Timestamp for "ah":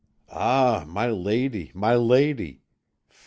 0.33-0.83